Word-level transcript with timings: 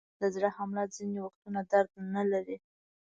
د 0.19 0.21
زړه 0.35 0.49
حمله 0.57 0.83
ځینې 0.95 1.17
وختونه 1.21 1.59
درد 1.71 1.91
نلري. 2.15 2.57